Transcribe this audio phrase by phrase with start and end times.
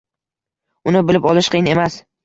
[0.93, 2.05] Uni bilib olish qiyin emas.